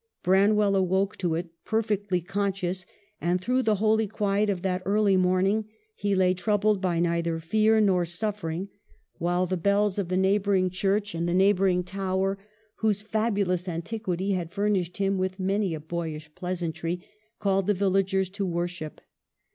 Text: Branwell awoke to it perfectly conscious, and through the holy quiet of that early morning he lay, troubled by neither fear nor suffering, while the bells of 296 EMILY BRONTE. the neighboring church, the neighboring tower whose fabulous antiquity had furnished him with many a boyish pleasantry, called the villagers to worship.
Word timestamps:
Branwell 0.23 0.75
awoke 0.75 1.15
to 1.17 1.35
it 1.35 1.51
perfectly 1.63 2.21
conscious, 2.21 2.87
and 3.21 3.39
through 3.39 3.61
the 3.61 3.75
holy 3.75 4.07
quiet 4.07 4.49
of 4.49 4.63
that 4.63 4.81
early 4.83 5.15
morning 5.15 5.65
he 5.93 6.15
lay, 6.15 6.33
troubled 6.33 6.81
by 6.81 6.99
neither 6.99 7.37
fear 7.39 7.79
nor 7.79 8.03
suffering, 8.03 8.69
while 9.19 9.45
the 9.45 9.57
bells 9.57 9.99
of 9.99 10.07
296 10.07 10.11
EMILY 10.11 10.39
BRONTE. 10.39 10.55
the 10.55 10.63
neighboring 10.65 10.69
church, 10.71 11.25
the 11.27 11.37
neighboring 11.37 11.83
tower 11.83 12.39
whose 12.77 13.03
fabulous 13.03 13.69
antiquity 13.69 14.31
had 14.31 14.49
furnished 14.51 14.97
him 14.97 15.19
with 15.19 15.39
many 15.39 15.75
a 15.75 15.79
boyish 15.79 16.33
pleasantry, 16.33 17.05
called 17.37 17.67
the 17.67 17.75
villagers 17.75 18.27
to 18.29 18.43
worship. 18.43 19.01